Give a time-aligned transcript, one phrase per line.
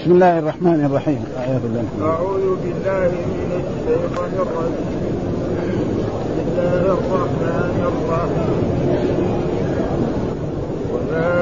[0.00, 1.24] بسم الله الرحمن الرحيم.
[1.36, 5.04] أعوذ بالله من الشيطان الرجيم.
[6.24, 8.62] بسم الله الرحمن الرحيم.
[10.92, 11.32] وما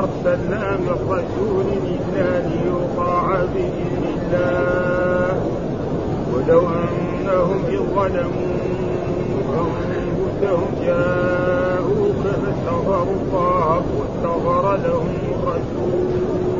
[0.00, 5.32] أرسلنا من رسول إلا ليطاع بإذن الله.
[6.32, 8.56] ولو أنهم إذ ظلموا
[9.60, 16.53] أنفسهم جاءوك فاستغفروا الله واستغفر لهم الرسول.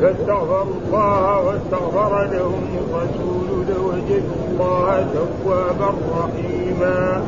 [0.00, 5.06] فاستغفروا الله واستغفر لهم الرسول لوجدوا الله
[5.44, 7.22] توابا رحيما.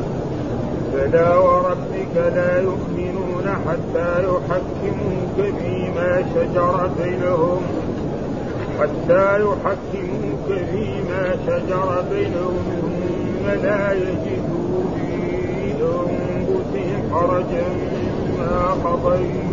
[0.93, 7.61] فلا وربك لا يؤمنون حتى يحكموك فيما شجر بينهم.
[8.79, 15.13] حتى يحكموك فيما شجر بينهم ثم لا يجدوا في
[15.81, 19.52] أنفسهم حرجا مما قضيت.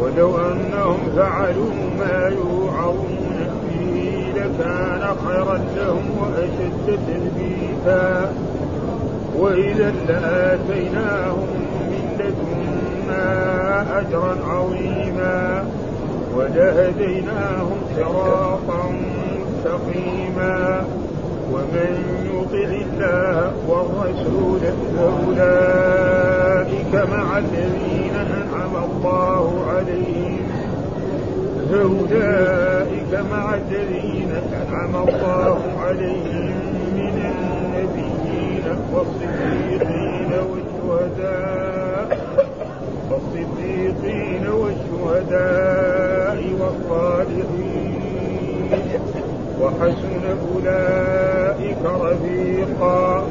[0.00, 3.38] ولو أنهم فعلوا ما يوعظون
[3.70, 8.32] به لكان خيرا لهم وأشد تثبيتا.
[9.38, 11.48] وإذا لآتيناهم
[11.90, 13.24] من لدنا
[14.00, 15.64] أجرا عظيما.
[16.36, 18.92] ولهديناهم صراطا
[19.48, 20.84] مستقيما.
[21.52, 21.92] ومن
[22.24, 23.36] يطع الله
[23.68, 24.60] والرسول
[24.96, 28.47] فأولئك مع الذين أنعم
[28.88, 30.38] الله عليهم.
[31.70, 36.52] فأولئك مع الذين أنعم الله عليهم
[36.94, 42.06] من النبيين والصديقين والشهداء
[43.10, 47.88] والصديقين والشهداء والصالحين.
[49.60, 50.24] وحسن
[50.54, 53.26] أولئك رفيقا.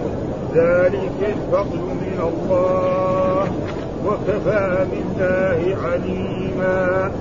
[0.56, 2.87] ذلك الفضل من الله.
[4.08, 7.12] وكفى بالله عليما.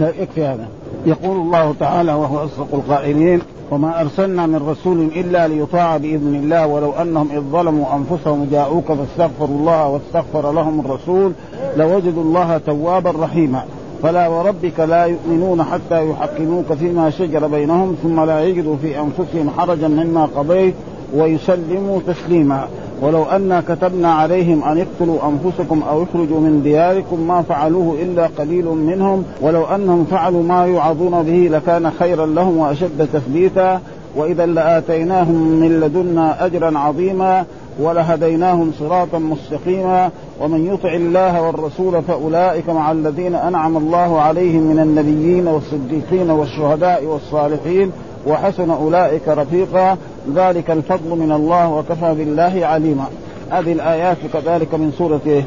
[0.00, 0.68] لا يكفي هذا.
[1.06, 3.40] يقول الله تعالى وهو أصدق القائلين
[3.70, 9.56] وما أرسلنا من رسول إلا ليطاع بإذن الله ولو أنهم إذ ظلموا أنفسهم جاءوك فاستغفروا
[9.58, 11.32] الله واستغفر لهم الرسول
[11.76, 13.64] لوجدوا الله توابا رحيما.
[14.02, 19.88] فلا وربك لا يؤمنون حتى يحكموك فيما شجر بينهم ثم لا يجدوا في أنفسهم حرجا
[19.88, 20.74] مما قضيت
[21.14, 22.68] ويسلموا تسليما.
[23.02, 28.64] ولو أنا كتبنا عليهم أن اقتلوا أنفسكم أو اخرجوا من دياركم ما فعلوه إلا قليل
[28.64, 33.80] منهم ولو أنهم فعلوا ما يوعظون به لكان خيرا لهم وأشد تثبيتا.
[34.16, 37.44] وإذا لآتيناهم من لدنا أجرا عظيما
[37.80, 40.10] ولهديناهم صراطا مستقيما.
[40.40, 47.92] ومن يطع الله والرسول فأولئك مع الذين أنعم الله عليهم من النبيين والصديقين والشهداء والصالحين.
[48.26, 49.96] وحسن أولئك رفيقا.
[50.34, 53.04] ذلك الفضل من الله وكفى بالله عليما.
[53.50, 55.42] هذه الآيات كذلك من سورة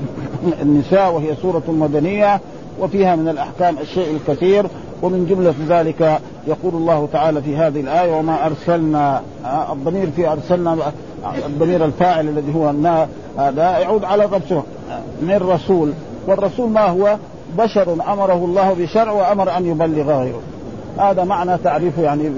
[0.61, 2.41] النساء وهي سورة مدنية
[2.79, 4.65] وفيها من الأحكام الشيء الكثير.
[5.01, 9.21] ومن جملة ذلك يقول الله تعالى في هذه الآية وما ارسلنا
[9.71, 10.77] الضمير في ارسلنا
[11.45, 12.73] الضمير الفاعل الذي هو
[13.37, 14.63] هذا يعود على نفسه
[15.21, 15.93] من رسول.
[16.27, 17.17] والرسول ما هو؟
[17.57, 20.41] بشر أمره الله بشرع وأمر أن يبلغ غيره.
[20.97, 22.31] هذا معنى تعريفه يعني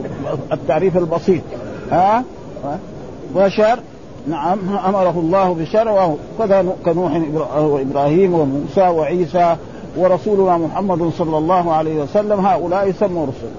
[0.51, 1.41] التعريف البسيط.
[1.91, 2.23] ها؟
[3.35, 3.79] بشر
[4.27, 7.21] نعم أمره الله بشرع كذا كنوح
[7.57, 9.55] وابراهيم وموسى وعيسى
[9.97, 13.51] ورسولنا محمد صلى الله عليه وسلم هؤلاء يسموا رسل.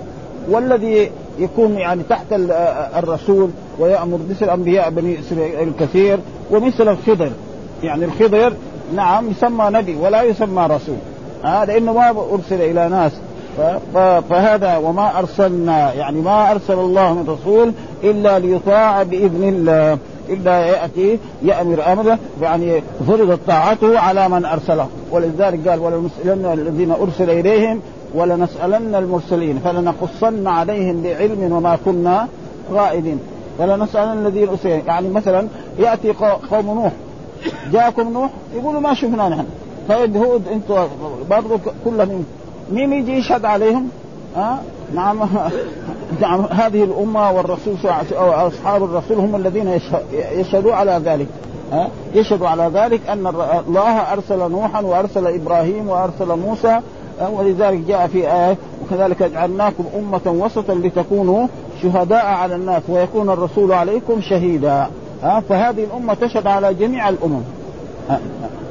[0.51, 2.27] والذي يكون يعني تحت
[2.99, 6.19] الرسول ويأمر مثل أنبياء بني إسرائيل الكثير
[6.51, 7.31] ومثل الخضر.
[7.83, 8.53] يعني الخضر
[8.95, 10.97] نعم يسمى نبي ولا يسمى رسول.
[11.43, 13.13] هذا لأنه ما أرسل إلى ناس.
[14.31, 17.73] فهذا وما أرسلنا يعني ما أرسل الله من رسول
[18.05, 19.99] إلا ليطاع بإذن الله
[20.29, 24.89] إلا يأتي يأمر أمره يعني فرضت طاعته على من أرسله.
[25.11, 27.81] ولذلك قال ولنسألن الذين أرسل إليهم
[28.15, 29.59] ولنسألن المرسلين.
[29.59, 32.29] فلنقصن عليهم بعلم وما كنا
[32.73, 33.21] غائبين.
[33.59, 35.49] ولنسألن الذين أرسل يعني مثلا
[35.79, 36.13] يأتي
[36.51, 36.93] قوم نوح
[37.73, 39.45] جاءكم نوح يقولوا ما شفنا نحن.
[39.89, 40.87] طيب هود أنتم
[41.31, 42.25] برضو كلهم
[42.73, 43.89] مين يجي يشهد عليهم؟
[44.37, 44.59] ها؟ أه؟
[44.95, 45.19] نعم
[46.23, 47.75] نعم هذه الأمة والرسول
[48.13, 49.81] أو أصحاب الرسول هم الذين
[50.13, 51.27] يشهدوا على ذلك
[51.73, 53.27] ها؟ يشهد على ذلك أن
[53.69, 56.81] الله أرسل نوحا وأرسل إبراهيم وأرسل موسى
[57.33, 61.47] ولذلك جاء في آية وكذلك جعلناكم أمة وسطا لتكونوا
[61.83, 64.87] شهداء على الناس ويكون الرسول عليكم شهيدا
[65.23, 67.43] فهذه الأمة تشهد على جميع الأمم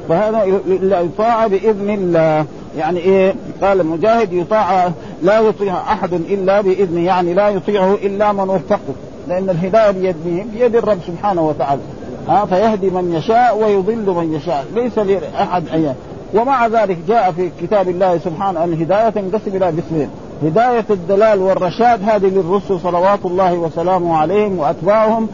[0.08, 0.44] فهذا
[0.82, 2.46] يطاع بإذن الله
[2.78, 4.90] يعني إيه؟ قال المجاهد يطاع
[5.22, 8.94] لا يطيع أحد إلا بإذنه يعني لا يطيعه إلا من وفقه
[9.28, 10.16] لأن الهداية بيد؟
[10.54, 11.80] بيد الرب سبحانه وتعالى.
[12.28, 14.66] ها فيهدي من يشاء ويضل من يشاء.
[14.74, 15.94] ليس لأحد أيام
[16.34, 20.08] ومع ذلك جاء في كتاب الله سبحانه أن الهدايه تنقسم إلى قسمين.
[20.42, 25.28] هداية الدلال والرشاد هذه للرسل صلوات الله وسلامه عليهم وأتباعهم.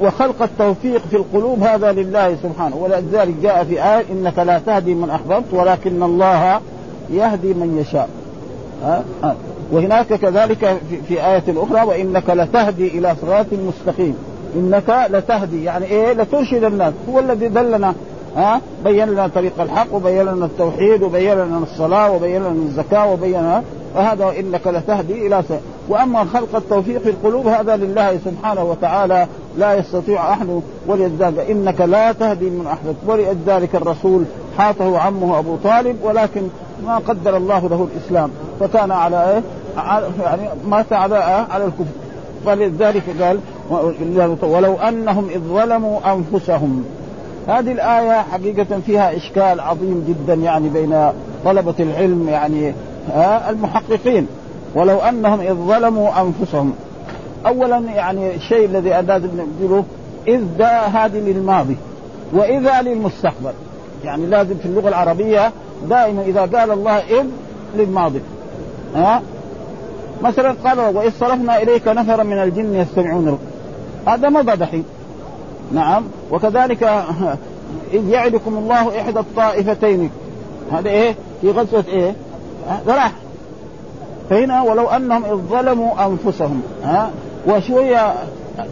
[0.00, 2.76] وخلق التوفيق في القلوب هذا لله سبحانه.
[2.76, 6.60] ولذلك جاء في آية إنك لا تهدي من أحببت ولكن الله
[7.10, 8.08] يهدي من يشاء.
[9.72, 14.16] وهناك كذلك في آية أخرى وإنك لتهدي إلى صراط مستقيم.
[14.56, 16.92] إنك لتهدي يعني إيه؟ لترشد الناس.
[17.08, 17.94] هو الذي دلنا
[18.36, 23.40] ها؟ بين لنا طريق الحق وبين لنا التوحيد وبين لنا الصلاة وبين لنا الزكاة وبين
[23.40, 23.62] لنا
[23.94, 29.26] فهذا إنك لتهدي إلى سبيل وأما خلق التوفيق في القلوب هذا لله سبحانه وتعالى
[29.58, 30.60] لا يستطيع أحد.
[30.86, 32.96] ولذلك إنك لا تهدي من أحدث.
[33.06, 34.24] ولذلك الرسول
[34.58, 36.42] حاطه عمه أبو طالب ولكن
[36.86, 38.30] ما قدر الله له الإسلام.
[38.60, 39.42] فكان على إيه؟
[40.22, 41.16] يعني مات على
[41.50, 41.84] على الكفر.
[42.46, 43.38] فلذلك قال
[44.42, 46.84] ولو أنهم إذ ظلموا أنفسهم.
[47.48, 51.10] هذه الآية حقيقة فيها إشكال عظيم جدا يعني بين
[51.44, 52.74] طلبة العلم يعني
[53.48, 54.26] المحققين.
[54.74, 56.72] ولو أنهم إذ ظلموا أنفسهم.
[57.46, 59.84] اولا يعني الشيء الذي لازم نقوله
[60.28, 61.76] إذ دا هذه للماضي
[62.32, 63.52] وإذا للمستقبل.
[64.04, 65.52] يعني لازم في اللغة العربية
[65.88, 67.26] دائما إذا قال الله إذ
[67.76, 68.20] للماضي.
[68.94, 69.22] ها؟
[70.22, 73.38] مثلا قال وإذ صرفنا إليك نفرا من الجن يستمعون
[74.06, 74.84] هذا مضى دحين
[75.72, 76.04] نعم.
[76.30, 76.82] وكذلك
[77.94, 80.10] إذ يعدكم الله إحدى الطائفتين.
[80.72, 82.14] هذا إيه؟ في غزوة إيه؟
[82.86, 83.12] راح
[84.32, 87.10] فهنا ولو أنهم إذ ظلموا أنفسهم ها؟
[87.46, 88.14] وشوية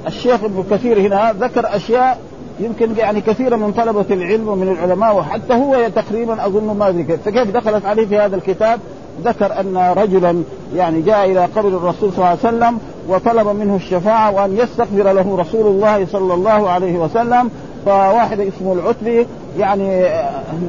[0.06, 2.18] الشيخ ابن كثير هنا ذكر أشياء
[2.60, 7.50] يمكن يعني كثيرا من طلبة العلم ومن العلماء وحتى هو تقريبا أظن ما ذكر فكيف
[7.50, 8.80] دخلت عليه في هذا الكتاب؟
[9.24, 10.42] ذكر أن رجلا
[10.76, 12.78] يعني جاء إلى قبر الرسول صلى الله عليه وسلم
[13.08, 17.50] وطلب منه الشفاعة وأن يستغفر له رسول الله صلى الله عليه وسلم
[17.86, 19.26] فواحد اسمه العتبي
[19.58, 20.06] يعني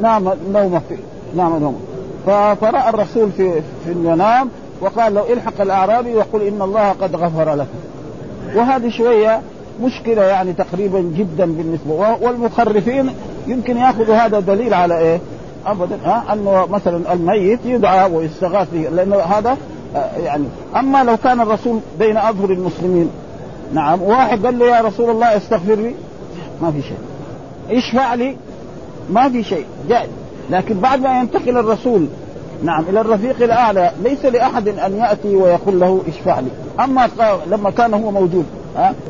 [0.01, 0.81] نام نومه
[1.35, 1.79] نام نومه.
[2.55, 3.51] فرأى الرسول في
[3.85, 4.49] في المنام
[4.81, 7.67] وقال له الحق الأعرابي وقل إن الله قد غفر لك
[8.55, 9.41] وهذه شوية
[9.83, 13.09] مشكلة يعني تقريبا جدا بالنسبة والمخرفين
[13.47, 15.19] يمكن يأخذوا هذا دليل على إيه؟
[15.65, 19.57] ابدا ها؟ أنه مثلا الميت يدعى ويستغاث به لأنه هذا
[19.95, 20.43] آه، يعني
[20.75, 23.09] أما لو كان الرسول بين أظهر المسلمين
[23.73, 25.95] نعم واحد قال له يا رسول الله استغفر لي
[26.61, 26.97] ما في شيء.
[27.77, 28.35] اشفع لي
[29.09, 30.09] ما في شيء جائز
[30.49, 32.07] لكن بعد ما ينتقل الرسول
[32.63, 33.91] نعم إلى الرفيق الأعلى.
[34.03, 36.49] ليس لأحد أن يأتي ويقول له اشفع لي.
[36.83, 37.09] أما
[37.47, 38.45] لما كان هو موجود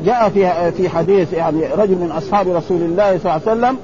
[0.04, 3.76] جاء في في حديث يعني رجل من أصحاب رسول الله صلى الله عليه وسلم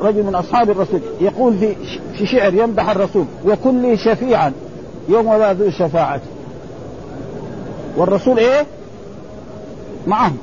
[0.00, 1.74] رجل من أصحاب الرسول يقول
[2.18, 4.52] في شعر يمدح الرسول وكن لي شفيعا
[5.08, 6.20] يوم لا ذو شفاعة.
[7.96, 8.66] والرسول إيه؟
[10.06, 10.36] معهم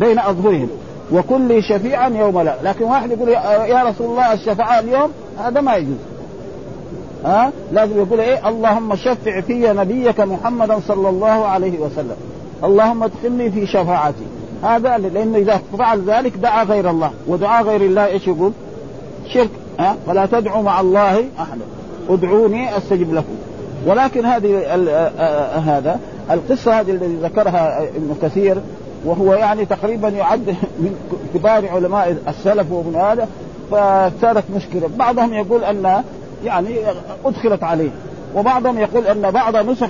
[0.00, 0.68] بين أظهرهم.
[1.12, 2.56] وكن لي شفيعا يوم لا.
[2.62, 3.28] لكن واحد يقول
[3.68, 5.96] يا رسول الله الشفاعة اليوم؟ هذا ما يجوز.
[7.24, 12.16] ها؟ لازم يقول إيه؟ اللهم شفع في نبيك محمدا صلى الله عليه وسلم.
[12.64, 14.26] اللهم ادخلني في شفاعتي.
[14.62, 17.10] هذا لأنه إذا فعل ذلك دعا غير الله.
[17.26, 18.52] ودعاء غير الله إيش يقول؟
[19.34, 19.50] شرك.
[19.78, 21.64] ها؟ فلا تدعوا مع الله أحدا.
[22.08, 23.34] ادعوني أستجب لكم.
[23.86, 24.74] ولكن هذه
[25.66, 28.56] هذا القصة هذه التي ذكرها ابن كثير
[29.04, 30.46] وهو يعني تقريبا يعد
[30.78, 30.96] من
[31.34, 33.28] كبار علماء السلف ومن هذا
[33.70, 34.90] فصارت مشكلة.
[34.96, 36.04] بعضهم يقول أن
[36.46, 36.76] يعني
[37.24, 37.90] أدخلت عليه.
[38.34, 39.88] وبعضهم يقول إن بعض نسخ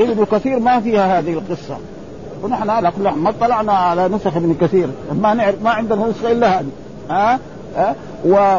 [0.00, 1.76] ابن كثير ما فيها هذه القصة.
[2.42, 4.88] ونحن على كل ما اطلعنا على نسخ ابن كثير.
[5.12, 6.66] ما نعرف ما عندنا نسخة إلا هذه.
[7.10, 7.38] ها؟
[7.76, 7.94] أه؟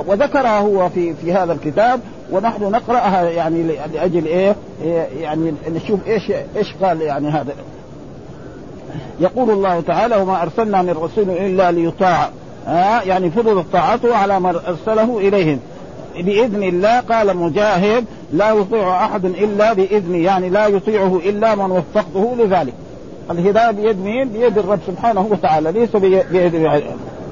[0.08, 2.00] وذكرها هو في في هذا الكتاب.
[2.32, 3.64] ونحن نقرأها يعني
[3.94, 4.56] لأجل إيه؟
[5.20, 7.54] يعني نشوف إيش إيش قال يعني هذا.
[9.20, 12.30] يقول الله تعالى وما أرسلنا من رسول إلا ليطاع.
[12.68, 15.60] آه يعني فرض طاعته على من أرسله إليهم.
[16.18, 22.36] بإذن الله قال مجاهد لا يطيع أحد إلا باذنه يعني لا يطيعه إلا من وفقه
[22.38, 22.74] لذلك
[23.32, 25.96] الهداية بيد مين؟ بيد الرب سبحانه وتعالى ليس
[26.32, 26.56] بيد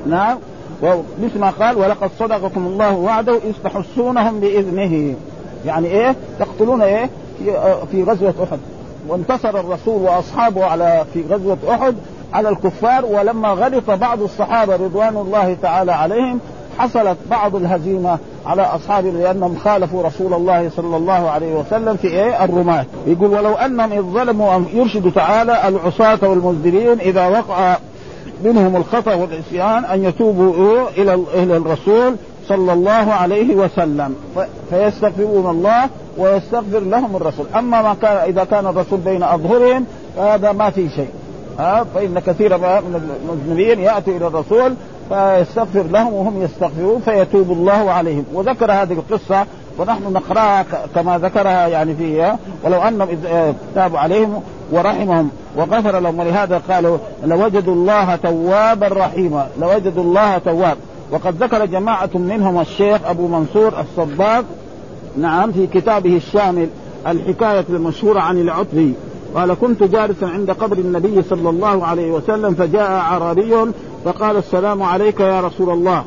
[0.08, 0.38] نعم
[0.82, 5.16] ومثل ما قال ولقد صدقكم الله وعده إذ تحسونهم بإذنه
[5.66, 7.10] يعني إيه؟ تقتلون إيه؟
[7.92, 8.60] في, غزوة أحد
[9.08, 11.96] وانتصر الرسول وأصحابه على في غزوة أحد
[12.34, 16.40] على الكفار ولما غلط بعض الصحابة رضوان الله تعالى عليهم
[16.78, 22.44] حصلت بعض الهزيمة على اصحابه لأنهم خالفوا رسول الله صلى الله عليه وسلم في إيه؟
[22.44, 22.86] الرماة.
[23.08, 27.78] يقول ولو أنهم إذ ظلموا يرشد تعالى العصاة والمزدرين إذا وقع
[28.44, 32.16] منهم الخطأ والعصيان أن يتوبوا إلى إلى الرسول
[32.48, 34.16] صلى الله عليه وسلم.
[34.70, 37.46] فيستغفرون الله ويستغفر لهم الرسول.
[37.56, 39.86] أما ما كان إذا كان الرسول بين أظهرهم
[40.18, 41.10] فهذا ما في شيء.
[41.60, 44.74] ها؟ فإن كثيرا من المذنبين يأتوا إلى الرسول
[45.14, 48.26] فيستغفر لهم وهم يستغفرون فيتوب الله عليهم.
[48.34, 49.46] وذكر هذه القصة
[49.80, 50.66] ونحن نقرأها
[50.96, 54.42] كما ذكرها يعني فيها ولو أنهم آه، تابوا عليهم
[54.72, 56.20] ورحمهم وغفر لهم.
[56.20, 60.78] ولهذا قالوا لوجدوا الله توابا رحيما لوجدوا الله تواب.
[61.12, 64.44] وقد ذكر جماعة منهم الشيخ أبو منصور الصباغ
[65.18, 66.68] نعم في كتابه الشامل
[67.08, 68.94] الحكاية المشهورة عن العتبي
[69.36, 73.56] قال كنت جالسا عند قبر النبي صلى الله عليه وسلم فجاء أعرابي
[74.06, 76.04] فقال السلام عليك يا رسول الله.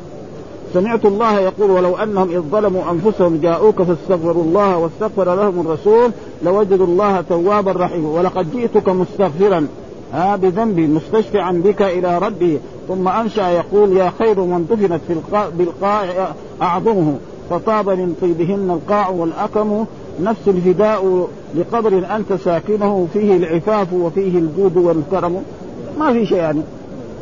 [0.73, 6.11] سمعت الله يقول ولو أنهم إذ ظلموا أنفسهم جاءوك فاستغفروا الله واستغفر لهم الرسول
[6.43, 9.67] لوجدوا الله توابا رحيما ولقد جئتك مستغفرا.
[10.13, 12.59] ها بذنبي مستشفعا بك إلى ربي.
[12.87, 16.05] ثم أنشأ يقول يا خير من دفنت في القاع بالقاع
[16.61, 17.17] أعظمه.
[17.49, 19.85] فطاب من طيبهن القاع والأكم
[20.21, 25.43] نفس الفداء لقبر انت ساكنه فيه العفاف وفيه الجود والكرم.
[25.99, 26.61] ما في شيء يعني.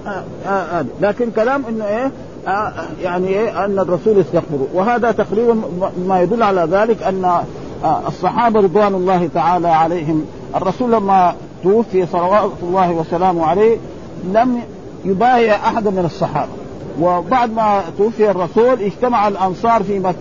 [0.08, 0.86] آه آه آه.
[1.02, 2.12] لكن كلام إنه إيه؟
[2.48, 2.74] آه
[3.04, 4.58] يعني إيه؟ أن الرسول يستغفر.
[4.74, 5.62] وهذا تقريبا
[6.08, 7.26] ما يدل على ذلك أن
[7.84, 10.26] آه الصحابة رضوان الله تعالى عليهم.
[10.56, 11.34] الرسول لما
[11.64, 13.78] توفي صلوات الله وسلامه عليه
[14.34, 14.62] لم
[15.06, 16.52] يبايع أحد من الصحابة.
[17.02, 20.14] وبعد ما توفي الرسول اجتمع الأنصار في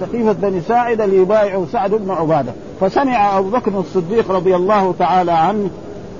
[0.00, 2.52] سقيفة بني ساعدة ليبايعوا سعد بن عبادة.
[2.80, 5.70] فسمع أبو بكر الصديق رضي الله تعالى عنه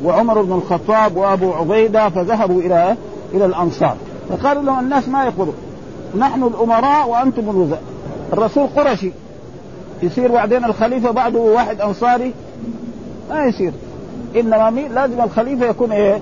[0.04, 2.96] وعمر بن الخطاب وأبو عبيدة فذهبوا إلى
[3.34, 3.96] إلى الأنصار.
[4.28, 5.54] فقالوا لهم الناس ما يقولوا
[6.18, 7.82] نحن الأمراء وأنتم الوزراء.
[8.32, 9.12] الرسول قرشي.
[10.02, 12.32] يصير بعدين الخليفة بعده واحد أنصاري؟
[13.30, 13.72] ما يصير.
[14.36, 16.20] إنما مين؟ لازم الخليفة يكون إيه؟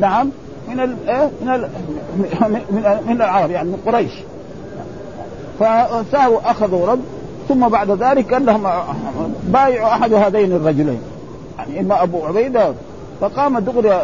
[0.00, 0.30] نعم.
[0.68, 1.68] من ال إيه؟ من ال
[3.06, 4.12] من, العرب يعني من قريش
[5.60, 7.00] فساووا أخذوا رد
[7.48, 8.70] ثم بعد ذلك قال لهم
[9.44, 11.00] بايعوا أحد هذين الرجلين
[11.58, 12.72] يعني إما أبو عبيدة
[13.20, 14.00] فقام دغري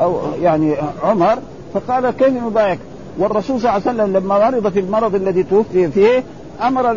[0.00, 0.74] أو يعني
[1.04, 1.38] عمر
[1.74, 2.78] فقال كيف نبايعك؟
[3.18, 6.24] والرسول صلى الله عليه وسلم لما مرض في المرض الذي توفي فيه
[6.62, 6.96] أمر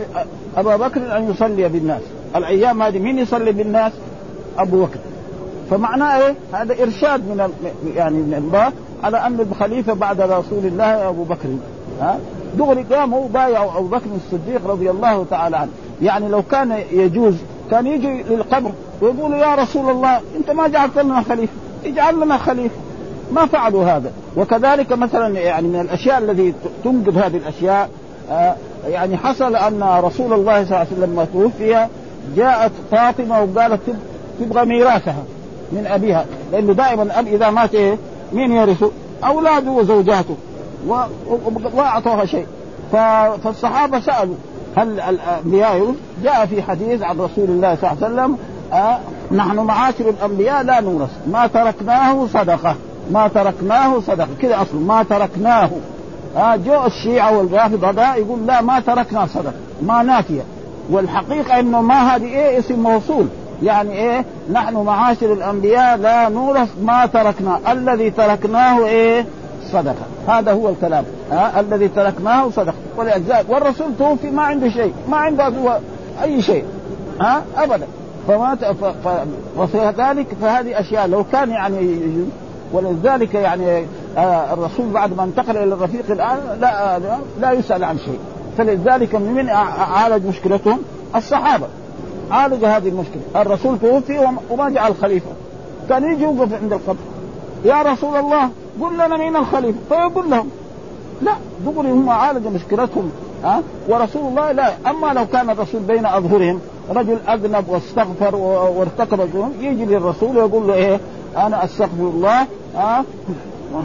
[0.58, 2.02] ابا بكر أن يصلي بالناس
[2.36, 3.92] الأيام هذه مين يصلي بالناس؟
[4.58, 5.00] أبو بكر
[5.70, 7.50] فمعناه إيه؟ هذا إرشاد من
[7.96, 8.72] يعني من الله
[9.04, 11.50] على أن الخليفة بعد رسول الله أبو بكر.
[12.02, 12.20] ها؟
[12.58, 15.72] دغري قاموا بايعوا أبو بكر الصديق رضي الله تعالى عنه.
[16.02, 17.36] يعني لو كان يجوز
[17.72, 21.54] كان يجي للقبر ويقول يا رسول الله أنت ما جعلت لنا خليفة.
[21.86, 22.76] اجعل لنا خليفة.
[23.32, 24.12] ما فعلوا هذا.
[24.38, 26.54] وكذلك مثلا يعني من الأشياء التي
[26.84, 27.90] تنقذ هذه الأشياء
[28.32, 28.56] آه
[28.88, 31.88] يعني حصل أن رسول الله صلى الله عليه وسلم لما توفي
[32.36, 33.82] جاءت فاطمة وقالت
[34.40, 35.24] تبغى ميراثها.
[35.72, 37.98] من أبيها لأنه دائما الأب إذا مات إيه؟
[38.34, 38.92] مين يرثه؟
[39.26, 40.36] أولاده وزوجاته.
[41.74, 42.46] وأعطوها شيء.
[42.92, 44.36] فالصحابة سألوا
[44.78, 45.94] هل الأنبياء
[46.24, 48.38] جاء في حديث عن رسول الله صلى الله عليه وسلم
[48.74, 48.98] آه
[49.32, 51.10] نحن معاشر الأنبياء لا نورث.
[51.28, 52.76] ما تركناه صدقة.
[53.12, 54.28] ما تركناه صدقة.
[54.42, 55.70] كذا أصلا ما تركناه.
[56.38, 59.54] آه جو الشيعة والرافضة ده يقول لا ما تركنا صدقة.
[59.82, 60.42] ما نافية.
[60.90, 63.28] والحقيقة إنه ما هذه إيه اسم موصول.
[63.64, 67.60] يعني إيه؟ نحن معاشر الأنبياء لا نورث ما تركنا.
[67.72, 69.26] الذي تركناه إيه؟
[69.72, 70.06] صدقة.
[70.28, 71.06] هذا هو الكلام.
[71.32, 72.74] ها؟ الذي تركناه صدقة.
[72.98, 74.94] ولذلك والرسول توفي ما عنده شيء.
[75.10, 75.80] ما عنده
[76.24, 76.66] أي شيء.
[77.22, 77.88] ها؟ أبدا.
[78.28, 78.58] فما
[79.98, 81.08] ذلك فهذه أشياء.
[81.08, 82.00] لو كان يعني
[82.74, 83.86] ولذلك يعني
[84.18, 87.00] آه الرسول بعد ما انتقل إلى الرفيق الآن لا
[87.40, 88.20] لا يسأل عن شيء.
[88.58, 90.80] فلذلك من عالج مشكلتهم؟
[91.16, 91.68] الصحابة.
[92.32, 93.22] عالج هذه المشكلة.
[93.36, 95.32] الرسول توفي وما جاء الخليفة.
[95.90, 97.00] كان يجي يوقف عند القبر.
[97.66, 98.50] يا رسول الله
[98.82, 99.80] قل لنا مين الخليفة.
[99.90, 100.50] فيقول لهم
[101.22, 101.32] لا
[101.66, 103.12] دغري هم عالجوا مشكلتهم
[103.44, 104.74] ها؟ ورسول الله لا.
[104.88, 110.74] أما لو كان الرسول بين أظهرهم رجل أذنب واستغفر وارتكب الذنوب يجي للرسول ويقول له
[110.74, 111.00] إيه
[111.38, 113.04] أنا أستغفر الله ها؟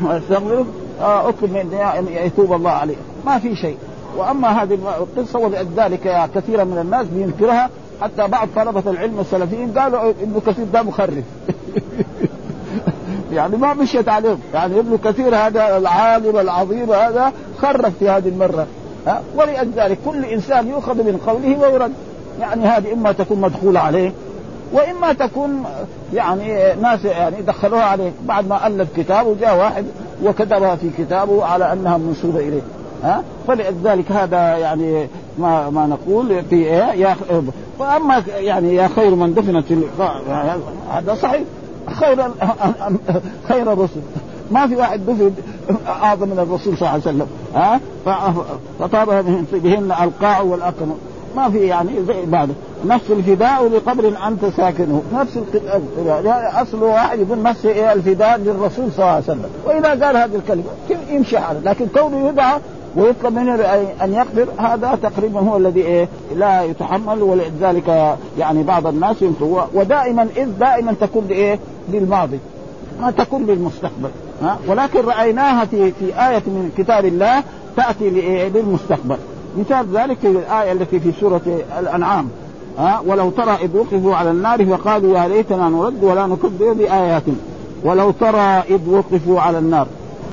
[0.05, 0.65] أستغفر
[1.01, 2.97] اطلب من يتوب الله عليه.
[3.27, 3.77] ما في شيء.
[4.17, 7.71] وأما هذه القصة ولذلك كثيرا من الناس بينكرها
[8.01, 11.25] حتى بعض طلبة العلم السلفيين قالوا إبن كثير ده مخرف.
[13.33, 14.39] يعني ما مشيت عليهم.
[14.55, 18.67] يعني إبن كثير هذا العالم العظيم هذا خرف في هذه المرة.
[19.07, 21.93] ها؟ ولذلك كل إنسان يؤخذ من قوله ويرد.
[22.41, 24.13] يعني هذه إما تكون مدخولة عليه
[24.73, 25.65] وإما تكون
[26.15, 28.13] يعني ناس يعني دخلوها عليه.
[28.25, 29.85] بعد ما ألف كتاب وجاء واحد
[30.25, 32.63] وكتبها في كتابه على أنها منسوبة إليه.
[33.03, 37.17] ها؟ فلذلك هذا يعني ما ما نقول في إيه؟ يا
[37.79, 39.73] فأما يعني يا خير من دفنت
[40.91, 41.43] هذا صحيح.
[41.91, 42.23] خير
[43.49, 44.01] خير الرسل.
[44.51, 45.33] ما في واحد دفن
[45.87, 47.27] أعظم من الرسول صلى الله عليه وسلم.
[47.55, 47.81] ها؟
[48.79, 50.95] فطاب بهن القاع والاكم
[51.37, 55.03] ما في يعني زي بعده نفس الفداء لقبر أنت ساكنه.
[55.15, 59.51] نفس الفداء أصل واحد يقول نفس الفداء للرسول صلى الله عليه وسلم.
[59.67, 60.65] وإذا قال هذه الكلمة
[61.11, 61.61] يمشي حاله.
[61.65, 62.59] لكن كونه يدعى
[62.97, 63.55] ويطلب منه
[64.03, 69.63] ان يقدر هذا تقريبا هو الذي إيه لا يتحمل ولذلك يعني بعض الناس ينفوا.
[69.75, 71.59] ودائما إذ دائما تكون لايه؟
[71.93, 72.39] للماضي
[73.01, 74.11] ما تكون للمستقبل
[74.43, 77.43] ها؟ ولكن رأيناها في في آية من كتاب الله
[77.77, 79.17] تأتي لإيه؟ للمستقبل
[79.59, 81.41] مثال ذلك في الآية التي في سورة
[81.79, 82.29] الأنعام.
[82.79, 87.37] ها؟ ولو ترى إذ وقفوا على النار فقالوا يا ليتنا نرد ولا نكذب بآياتنا.
[87.85, 89.87] ولو ترى إذ وقفوا على النار.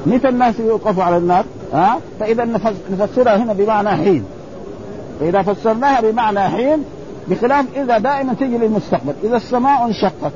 [0.06, 2.48] متى الناس يوقفوا على النار؟ ها؟ فإذا
[3.00, 4.24] نفسرها هنا بمعنى حين.
[5.20, 6.84] فإذا فسرناها بمعنى حين
[7.28, 9.14] بخلاف إذا دائما تجي للمستقبل.
[9.24, 10.32] إذا السماء انشقت.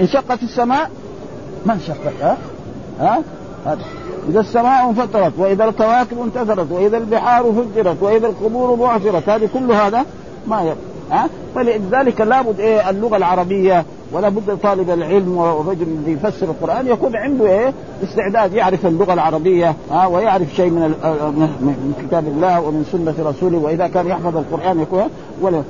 [0.00, 0.90] انشقت السماء
[1.66, 2.36] ما انشقت ها؟
[3.00, 3.22] ها؟
[3.66, 3.84] هذا
[4.28, 10.04] إذا السماء انفطرت وإذا الكواكب انتثرت وإذا البحار فجرت وإذا القبور بعثرت هذه كل هذا
[10.46, 10.76] ما يبقى
[11.10, 17.16] ها؟ فلذلك لابد إيه؟ اللغة العربية ولا بد طالب العلم والرجل الذي يفسر القرآن يكون
[17.16, 17.72] عنده إيه؟
[18.04, 20.80] استعداد يعرف اللغة العربية ها ويعرف شيء من
[21.60, 25.08] من كتاب الله ومن سنة رسوله وإذا كان يحفظ القرآن يكون
[25.42, 25.62] ولو,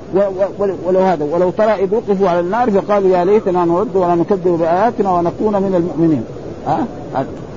[0.87, 5.11] ولو هذا ولو ترى إذ وقفوا على النار فقالوا يا ليتنا نرد ولا نكذب بآياتنا
[5.13, 6.25] ونكون من المؤمنين
[6.67, 6.87] ها؟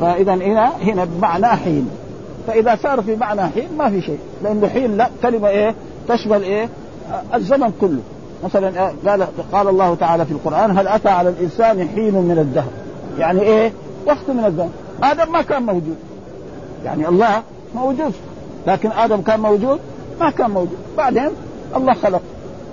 [0.01, 1.89] فإذا هنا هنا بمعنى حين.
[2.47, 5.75] فإذا صار في معنى حين ما في شيء لأنه حين لا كلمه إيه؟
[6.07, 6.69] تشمل إيه؟
[7.33, 7.99] الزمن كله.
[8.43, 12.71] مثلا آه، قال قال الله تعالى في القرآن هل أتى على الإنسان حين من الدهر؟
[13.19, 13.71] يعني إيه؟
[14.07, 14.69] وقت من الدهر.
[15.03, 15.95] آدم ما كان موجود.
[16.85, 17.41] يعني الله
[17.75, 18.13] موجود.
[18.67, 19.79] لكن آدم كان موجود؟
[20.19, 20.77] ما كان موجود.
[20.97, 21.29] بعدين
[21.75, 22.21] الله خلق.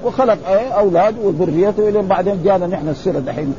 [0.05, 3.55] وخلق إيه أولاد وذريته إلين بعدين جانا نحن السيره دحين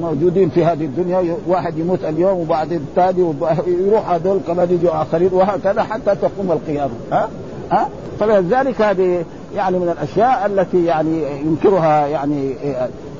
[0.00, 1.36] موجودين في هذه الدنيا.
[1.46, 6.92] واحد يموت اليوم وبعدين الثاني ويروح هذول كمان يجوا آخرين وهكذا حتى تقوم القيامة.
[7.12, 7.28] ها؟
[7.70, 7.88] ها؟
[8.20, 9.24] فلذلك هذه
[9.56, 12.54] يعني من الأشياء التي يعني ينكرها يعني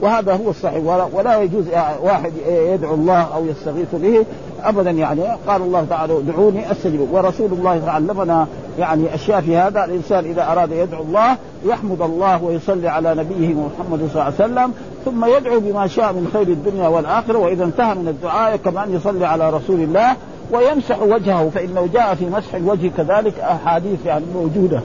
[0.02, 1.64] وهذا هو الصحيح ولا يجوز
[2.02, 4.24] واحد يدعو الله أو يستغيث به
[4.64, 5.22] ابدا يعني.
[5.46, 8.46] قال الله تعالى ادعوني استجب ورسول الله علمنا
[8.78, 9.84] يعني أشياء في هذا.
[9.84, 14.72] الإنسان إذا أراد يدعو الله يحمد الله ويصلي على نبيه محمد صلى الله عليه وسلم
[15.04, 19.50] ثم يدعو بما شاء من خير الدنيا والآخرة وإذا انتهى من الدعاء كمان يصلي على
[19.50, 20.16] رسول الله
[20.52, 24.80] ويمسح وجهه فإنه جاء في مسح الوجه كذلك أحاديث يعني موجودة.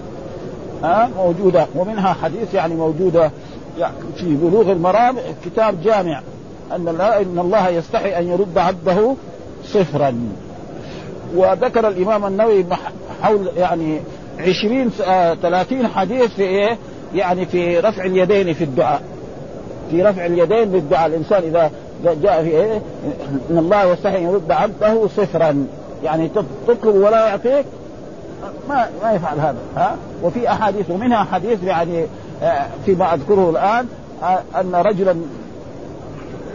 [0.83, 1.67] ها؟ موجودة.
[1.75, 3.31] ومنها حديث يعني موجودة.
[3.79, 6.21] يعني في بلوغ المرام كتاب جامع.
[6.75, 9.13] أن إن الله يستحي أن يرد عبده
[9.65, 10.15] صفرا.
[11.35, 12.65] وذكر الإمام النووي
[13.21, 13.99] حول يعني
[14.39, 16.77] عشرين آه ثلاثين حديث في إيه؟
[17.15, 19.01] يعني في رفع اليدين في الدعاء.
[19.91, 21.71] في رفع اليدين بالدعاء الإنسان إذا
[22.23, 22.81] جاء في إيه؟
[23.51, 25.67] إن الله يستحي أن يرد عبده صفرا.
[26.03, 26.29] يعني
[26.67, 27.65] تطلب ولا يعطيك
[28.69, 32.05] ما ما يفعل هذا ها؟ وفي أحاديث ومنها حديث يعني
[32.43, 33.87] آه، فيما أذكره الآن
[34.23, 35.15] آه، أن رجلا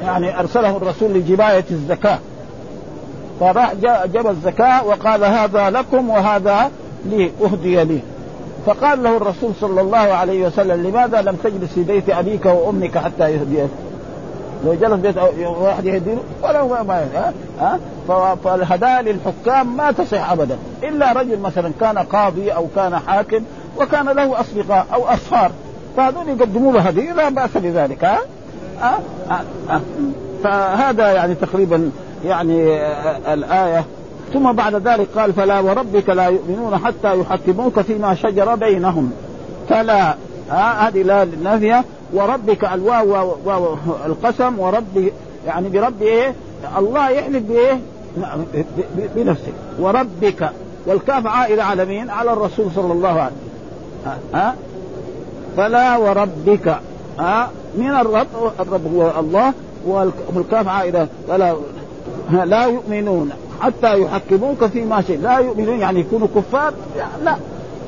[0.03, 2.19] يعني أرسله الرسول لجباية الزكاة.
[3.41, 6.71] فراح جاب الزكاة وقال هذا لكم وهذا
[7.05, 8.01] لي اهدي لي.
[8.67, 13.33] فقال له الرسول صلى الله عليه وسلم لماذا لم تجلس في بيت أبيك وأمك حتى
[13.33, 13.71] يهديك؟
[14.67, 16.11] لو جلس بيت واحد يهدي
[16.43, 17.79] له ولا ما, ما ها؟
[18.45, 20.59] فالهدايا للحكام ما تصح ابدا.
[20.83, 23.41] إلا رجل مثلا كان قاضي أو كان حاكم
[23.81, 25.51] وكان له أصدقاء أو اصهار
[25.97, 28.05] فهذول يقدموا له هدية لا بأس بذلك
[28.81, 28.99] ها؟
[30.45, 31.91] فهذا يعني تقريبا
[32.25, 32.79] يعني
[33.33, 33.85] الآية.
[34.33, 39.13] ثم بعد ذلك قال فلا وربك لا يؤمنون حتى يحكموك فيما شجر بينهم.
[39.69, 40.15] فلا
[40.51, 45.13] هذه لا النافيه وربك الواو واو القسم وربي
[45.47, 46.35] يعني برب إيه؟
[46.79, 47.81] الله يحلف بإيه؟
[49.17, 49.53] بنفسه.
[49.79, 50.51] وربك.
[50.87, 53.33] والكاف عائلة على مين؟ على الرسول صلى الله عليه
[54.03, 54.19] وسلم.
[54.35, 54.55] ها؟
[55.57, 56.79] فلا وربك.
[57.19, 58.27] ها؟ من الرب؟
[58.61, 59.53] الرب هو الله
[60.35, 61.57] والكاف عائلة فلا
[62.45, 63.31] لا يؤمنون.
[63.61, 66.73] حتى يحكموك فيما شيء لا يؤمنون يعني يكونوا كفار؟
[67.25, 67.37] لا.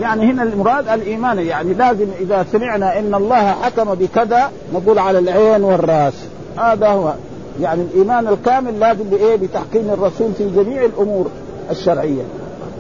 [0.01, 5.65] يعني هنا المراد الإيمان يعني لازم إذا سمعنا إن الله حكم بكذا نقول على العين
[5.65, 6.15] والرأس.
[6.57, 7.13] هذا هو.
[7.61, 11.27] يعني الإيمان الكامل لازم بإيه؟ بتحكيم الرسول في جميع الأمور
[11.71, 12.23] الشرعية.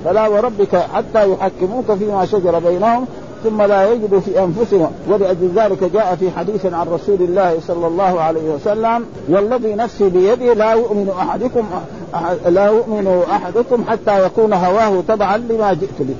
[0.05, 3.07] فلا وربك حتى يحكموك فيما شجر بينهم
[3.44, 4.90] ثم لا يجدوا في أنفسهم.
[5.09, 10.55] ولأجل ذلك جاء في حديث عن رسول الله صلى الله عليه وسلم والذي نفسي بيده
[10.55, 11.64] لا يؤمن أحدكم
[12.48, 16.14] لا يؤمن أحدكم حتى يكون هواه تبعا لما جئت به.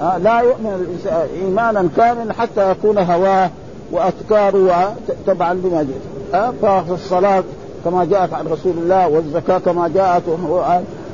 [0.00, 3.50] لا يؤمن الإنسان إيمانا كاملا حتى يكون هواه
[3.92, 4.94] وأفكاره
[5.26, 7.42] تبعا لما جئت آه ففي الصلاة
[7.84, 10.22] كما جاءت عن رسول الله والزكاة كما جاءت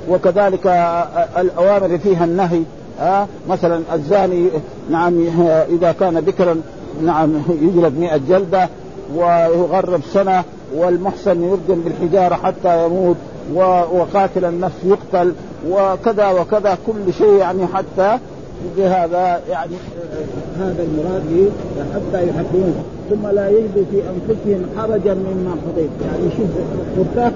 [0.09, 0.67] وكذلك
[1.39, 2.63] الأوامر فيها النهي.
[3.01, 4.49] آه مثلا الزاني
[4.91, 5.27] نعم
[5.69, 6.57] إذا كان بكرا
[7.03, 8.69] نعم يجلد 100 جلدة
[9.17, 10.45] ويغرب سنة
[10.75, 13.17] والمحسن يرجم بالحجارة حتى يموت
[13.93, 15.33] وقاتل النفس يقتل
[15.69, 18.19] وكذا وكذا كل شيء يعني حتى
[18.77, 19.77] بهذا يعني
[20.59, 21.51] هذا المراد
[21.95, 22.75] حتى يحكمون
[23.11, 25.91] ثم لا يجدوا في أنفسهم حرجا مما قضيت.
[26.05, 26.49] يعني شوف
[26.99, 27.33] مرتاح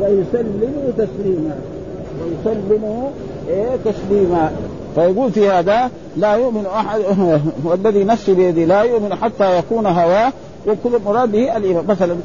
[0.00, 1.56] ويسلموا تسليما.
[2.20, 3.08] ويسلموا
[3.48, 4.50] إيه تسليما.
[4.94, 7.00] فيقول في هذا لا يؤمن أحد
[7.64, 10.32] والذي نفسي بيده لا يؤمن حتى يكون هواه.
[10.66, 11.84] وكل مراد به الإيمان.
[11.88, 12.16] مثلا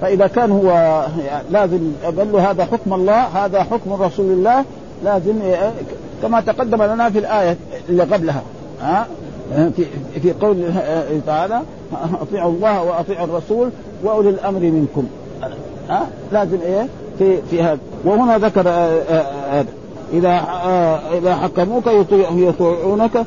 [0.00, 1.02] فإذا كان هو
[1.50, 4.64] لازم له هذا حكم الله هذا حكم رسول الله
[5.04, 5.34] لازم
[6.22, 7.56] كما تقدم لنا في الآية
[7.88, 8.42] اللي قبلها
[8.82, 9.06] ها؟
[9.76, 9.84] في
[10.22, 10.56] في قول
[11.26, 11.60] تعالى
[12.20, 13.70] أطيعوا الله وأطيعوا الرسول
[14.04, 15.06] وأولي الأمر منكم.
[15.88, 16.86] ها؟ لازم إيه؟
[17.18, 17.78] في في هذا.
[18.04, 19.66] وهنا ذكر هذا.
[20.12, 20.44] إذا
[21.18, 23.24] إذا حكموك يطيعونك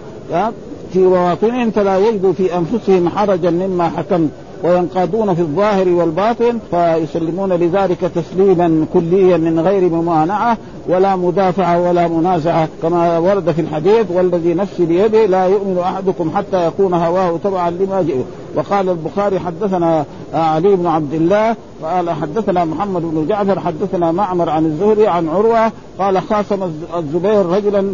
[0.94, 4.30] في مواطنهم فلا يجدوا في أنفسهم حرجا مما حكمت.
[4.64, 12.68] وينقادون في الظاهر والباطن فيسلمون لذلك تسليما كليا من غير ممانعة ولا مدافعة ولا منازعة
[12.82, 18.02] كما ورد في الحديث والذي نفسي بيده لا يؤمن أحدكم حتى يكون هواه تبعا لما
[18.02, 18.18] جئ
[18.56, 24.66] وقال البخاري حدثنا علي بن عبد الله قال حدثنا محمد بن جعفر حدثنا معمر عن
[24.66, 27.94] الزهري عن عروة قال خاصم الزبير رجلا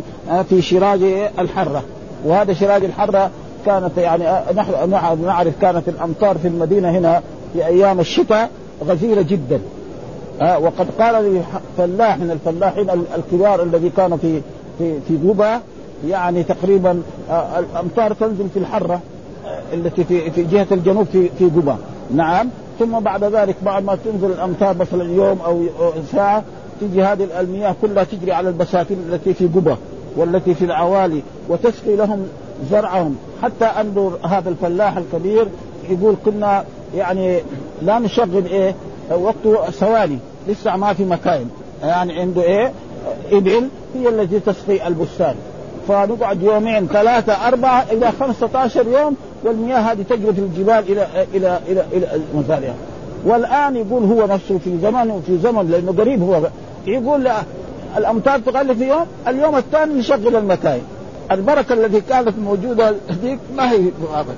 [0.50, 1.02] في شراج
[1.40, 1.84] الحرة
[2.26, 3.30] وهذا شراج الحرة
[3.66, 4.24] كانت يعني
[4.56, 4.90] نحن
[5.26, 7.22] نعرف كانت الأمطار في المدينة هنا
[7.54, 8.50] في أيام الشتاء
[8.84, 9.60] غزيرة جدا.
[10.42, 11.42] آه وقد قال لي
[11.78, 14.42] فلاح من الفلاحين الكبار الذي كان في
[14.78, 15.62] في في جوبا
[16.08, 19.00] يعني تقريبا آه الأمطار تنزل في الحرة
[19.46, 21.78] آه التي في في جهة الجنوب في في جوبا
[22.12, 22.50] نعم.
[22.80, 25.64] ثم بعد ذلك بعد ما تنزل الأمطار مثلا يوم أو
[26.12, 26.44] ساعة
[26.82, 29.78] تجي هذه المياه كلها تجري على البساتين التي في جوبا
[30.18, 32.28] والتي في العوالي وتسقي لهم
[32.72, 33.16] زرعهم.
[33.44, 35.48] حتى انظر هذا الفلاح الكبير
[35.90, 36.64] يقول كنا
[36.96, 37.40] يعني
[37.82, 38.76] لا نشغل إيه
[39.12, 40.18] وقته ثواني.
[40.48, 41.50] لسه ما في مكاين
[41.84, 42.72] يعني عنده إيه
[43.32, 45.36] إبل هي التي تسقي البستان.
[45.88, 51.86] فنقعد يومين ثلاثة أربعة إلى 15 يوم والمياه هذه تجري في الجبال إلى إلى إلى
[51.94, 52.76] إلى مزارعها
[53.26, 56.50] والآن يقول هو نفسه في زمن وفي زمن لأنه قريب هو.
[56.88, 57.28] يقول
[57.98, 60.84] الأمطار تقل في يوم اليوم الثاني نشغل المكاين
[61.32, 64.36] البركة التي كانت موجودة هذيك ما هي ابدا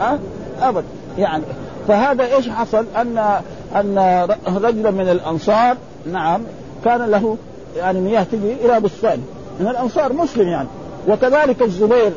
[0.00, 0.18] ها؟
[0.60, 0.86] ابدا
[1.18, 1.42] يعني
[1.88, 3.40] فهذا إيش حصل؟ ان
[3.76, 5.76] أن رجلا من الأنصار
[6.12, 6.42] نعم
[6.84, 7.36] كان له
[7.76, 9.22] يعني مياه تجي إلى بستان
[9.60, 10.68] من الأنصار مسلم يعني.
[11.08, 12.12] وكذلك الزبير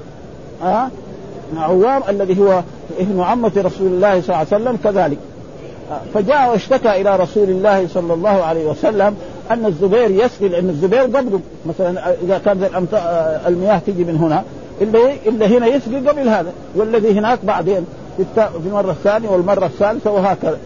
[0.64, 0.90] ها؟
[1.58, 2.62] عوام الذي هو
[3.00, 5.18] ابن عمة رسول الله صلى الله عليه وسلم كذلك.
[6.14, 9.16] فجاء واشتكى إلى رسول الله صلى الله عليه وسلم
[9.52, 12.70] أن الزبير يسقي لأن الزبير قبله مثلا إذا كانت
[13.48, 14.44] المياه تجي من هنا
[14.82, 17.86] اللي اللي هنا يسقي قبل هذا والذي هناك بعدين
[18.36, 20.58] في المرة الثانية والمرة الثالثة وهكذا.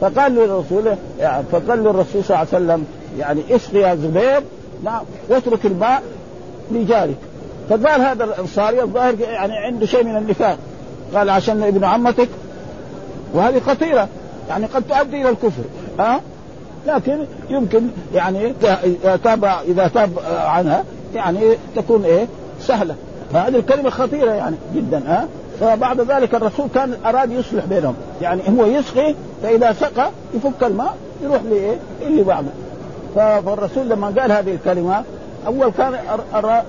[0.00, 2.84] فقال للرسول يعني فقال للرسول صلى الله عليه وسلم
[3.18, 4.40] يعني اسقي يا زبير
[4.84, 6.02] نعم واترك الماء
[6.72, 7.16] لجارك.
[7.70, 10.58] فقال هذا الأنصاري الظاهر يعني عنده شيء من النفاق.
[11.14, 12.28] قال عشان ابن عمتك
[13.34, 14.08] وهذه خطيرة
[14.48, 15.62] يعني قد تؤدي إلى الكفر.
[15.98, 16.20] ها؟ أه؟
[16.86, 17.18] لكن
[17.50, 17.82] يمكن
[18.14, 18.52] يعني
[18.84, 21.40] إذا تاب إذا تاب عنها يعني
[21.76, 22.26] تكون إيه
[22.60, 22.94] سهلة
[23.32, 25.26] فهذه الكلمة خطيرة يعني جدا ها أه؟
[25.60, 31.42] فبعد ذلك الرسول كان أراد يصلح بينهم يعني هو يسقي فإذا سقى يفك الماء يروح
[31.42, 32.48] لإيه؟ اللي بعده
[33.14, 35.02] فالرسول لما قال هذه الكلمة
[35.46, 35.94] أول كان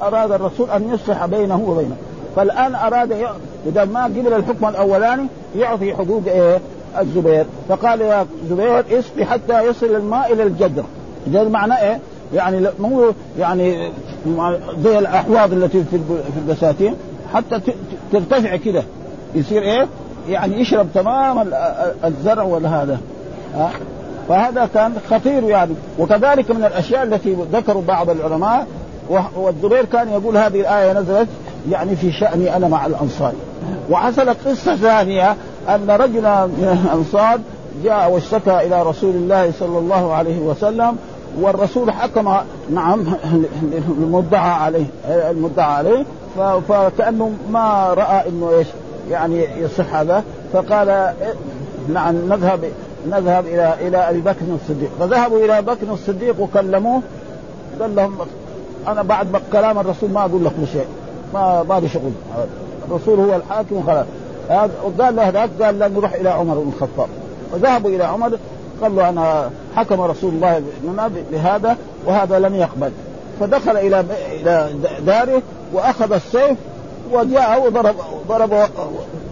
[0.01, 1.95] أراد الرسول أن يصلح بينه وبينه
[2.35, 3.27] فالآن أراد
[3.65, 6.59] اذا ما قبل الحكم الأولاني يعطي حقوق إيه؟
[6.99, 7.45] الزبير.
[7.69, 10.83] فقال يا زبير اسقي حتى يصل الماء إلى الجدر.
[11.27, 11.99] الجدر معناه إيه؟
[12.33, 13.91] يعني مو يعني
[14.83, 15.99] زي الأحواض التي في
[16.37, 16.95] البساتين.
[17.33, 17.61] حتى
[18.11, 18.83] ترتفع كده.
[19.35, 19.87] يصير إيه؟
[20.29, 21.53] يعني يشرب تمام
[22.05, 22.99] الزرع والهذا.
[23.55, 23.69] ها؟
[24.29, 25.73] فهذا كان خطير يعني.
[25.99, 28.67] وكذلك من الأشياء التي ذكروا بعض العلماء.
[29.35, 31.27] والزبير كان يقول هذه الآية نزلت
[31.71, 33.33] يعني في شأني أنا مع الأنصار.
[33.89, 35.35] وحصلت قصة ثانية
[35.75, 37.39] أن رجلا من الأنصار
[37.83, 40.97] جاء واشتكى إلى رسول الله صلى الله عليه وسلم
[41.41, 42.35] والرسول حكم
[42.73, 43.13] نعم
[43.97, 46.05] المدعى عليه المدعى عليه
[46.69, 48.67] فكأنه ما رأى إنه إيش
[49.11, 51.13] يعني يصح هذا فقال
[51.93, 52.59] نعم نذهب
[53.07, 54.89] نذهب إلى إلى أبي بكر الصديق.
[54.99, 57.01] فذهبوا إلى بكر الصديق وكلموه
[57.81, 58.17] قال لهم
[58.87, 60.87] أنا بعد كلام الرسول ما أقول لكم شيء
[61.33, 62.11] ما ما بشغل
[62.87, 64.05] الرسول هو الحاكم وخلاص.
[64.49, 67.07] وقال له هذاك قال لا نروح إلى عمر بن الخطاب.
[67.51, 68.37] فذهبوا إلى عمر
[68.81, 70.63] قال له أنا حكم رسول الله
[71.31, 72.91] بهذا وهذا لم يقبل.
[73.39, 74.05] فدخل إلى
[74.41, 74.69] إلى
[75.05, 75.41] داره
[75.73, 76.57] وأخذ السيف
[77.11, 77.95] وجاء وضرب
[78.27, 78.53] ضرب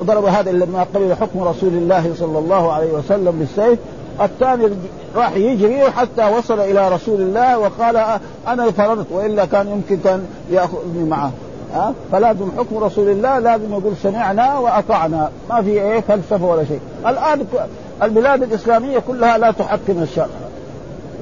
[0.03, 3.79] ضرب هذا لما قبل حكم رسول الله صلى الله عليه وسلم بالسيف.
[4.21, 4.69] الثاني
[5.15, 11.03] راح يجري حتى وصل إلى رسول الله وقال أنا فررت وإلا كان يمكن كان يأخذني
[11.09, 11.31] معه.
[11.73, 15.29] ها؟ فلازم حكم رسول الله لازم يقول سمعنا وأطعنا.
[15.49, 16.79] ما في إيه فلسفة ولا شيء.
[17.07, 17.45] الآن
[18.03, 20.27] البلاد الإسلامية كلها لا تحكم الشرع.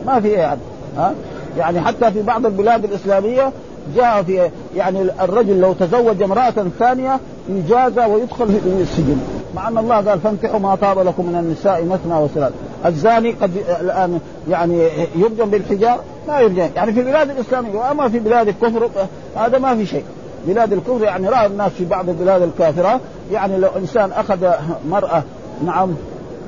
[0.05, 0.59] ما في إيه يعني
[0.97, 1.13] ها؟
[1.57, 3.51] يعني حتى في بعض البلاد الإسلامية
[3.95, 9.17] جاء في يعني الرجل لو تزوج امرأة ثانية يجازى ويدخل في السجن.
[9.55, 12.53] مع أن الله قال فانكحوا ما طاب لكم من النساء مثنى وثلاث.
[12.85, 16.69] الزاني قد الآن يعني يرجم بالحجار؟ ما يرجم.
[16.75, 18.89] يعني في البلاد الإسلامية وأما في بلاد الكفر
[19.35, 20.03] هذا ما في شيء.
[20.47, 22.99] بلاد الكفر يعني رأى الناس في بعض البلاد الكافرة
[23.31, 24.47] يعني لو إنسان أخذ
[24.89, 25.23] مرأة
[25.65, 25.89] نعم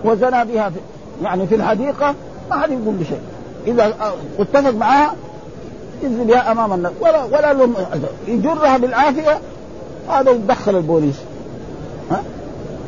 [0.06, 0.80] وزنى بها في
[1.24, 2.16] يعني في الحديقة
[2.50, 3.20] ما حد يقول بشيء
[3.68, 3.94] إذا
[4.40, 5.14] اتفق معها
[6.04, 6.92] ينزل بها أمام الناس.
[7.00, 7.74] ولا ولا لهم
[8.28, 9.40] يجرها بالعافية
[10.10, 11.16] هذا يدخل البوليس.
[12.12, 12.24] ها؟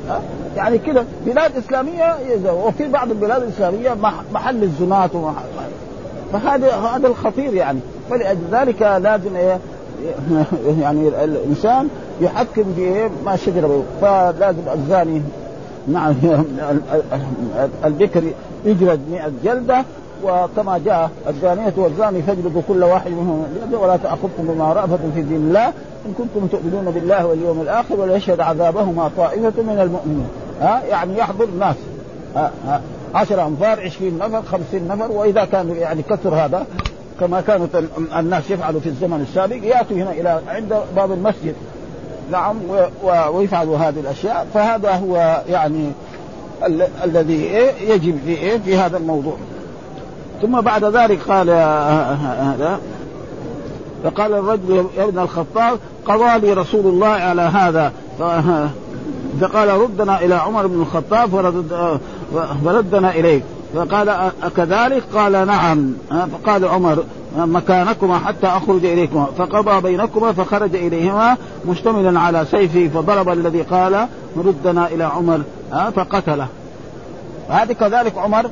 [0.10, 0.22] ها؟
[0.56, 1.06] يعني كذا.
[1.26, 2.18] بلاد إسلامية
[2.52, 3.98] وفي بعض البلاد الإسلامية
[4.34, 5.12] محل الزنات
[6.34, 7.80] فهذا هذا الخطير يعني.
[8.10, 9.60] فلذلك لازم إيه؟
[10.82, 11.88] يعني الإنسان
[12.22, 15.22] يحكم في ما شجر فلازم الزاني
[15.88, 16.14] نعم
[17.86, 18.24] البكر
[18.66, 19.86] يجلد 100 جلدة
[20.24, 23.46] وكما جاء الزانية والزاني فاجلدوا كل واحد منهم
[23.82, 25.68] ولا تأخذكم بما رأفة في دين الله
[26.06, 30.28] إن كنتم تؤمنون بالله واليوم الآخر وليشهد عذابهما طائفة من المؤمنين.
[30.62, 31.76] ها يعني يحضر الناس.
[33.16, 36.66] 10 أنفار 20 نفر 50 نفر وإذا كان يعني كثر هذا
[37.20, 37.84] كما كانت
[38.18, 41.56] الناس يفعلوا في الزمن السابق يأتوا هنا إلى عند باب المسجد.
[42.32, 42.56] نعم
[43.34, 44.48] ويفعلوا هذه الأشياء.
[44.54, 45.92] فهذا هو يعني
[46.66, 49.36] ال- الذي إيه يجب في إيه في هذا الموضوع.
[50.42, 51.50] ثم بعد ذلك قال
[52.40, 52.80] هذا
[54.04, 57.92] فقال الرجل يا ابن الخطاب قضى لي رسول الله على هذا.
[59.42, 62.00] فقال ردنا إلى عمر بن الخطاب فرد
[62.66, 63.44] فردنا إليك.
[63.76, 64.10] فقال
[64.44, 65.94] أكذلك قال نعم.
[66.10, 67.04] فقال عمر
[67.38, 69.26] مكانكما حتى أخرج إليكما.
[69.38, 76.48] فقضى بينكما فخرج إليهما مشتملا على سيفه فضرب الذي قال ردنا إلى عمر فقتله.
[77.50, 78.50] هذه كذلك عمر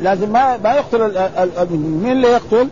[0.00, 1.28] لازم ما ما يقتل
[1.70, 2.68] مين اللي يقتل؟